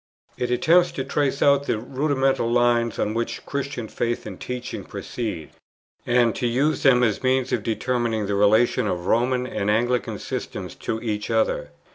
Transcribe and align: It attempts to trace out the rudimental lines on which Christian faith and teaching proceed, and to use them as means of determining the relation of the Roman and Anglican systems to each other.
It 0.35 0.49
attempts 0.49 0.91
to 0.93 1.03
trace 1.03 1.43
out 1.43 1.67
the 1.67 1.77
rudimental 1.77 2.49
lines 2.51 2.97
on 2.97 3.13
which 3.13 3.45
Christian 3.45 3.87
faith 3.87 4.25
and 4.25 4.39
teaching 4.39 4.83
proceed, 4.83 5.51
and 6.07 6.35
to 6.37 6.47
use 6.47 6.81
them 6.81 7.03
as 7.03 7.21
means 7.21 7.53
of 7.53 7.61
determining 7.61 8.25
the 8.25 8.33
relation 8.33 8.87
of 8.87 8.97
the 8.97 9.07
Roman 9.07 9.45
and 9.45 9.69
Anglican 9.69 10.17
systems 10.17 10.73
to 10.73 10.99
each 11.03 11.29
other. 11.29 11.69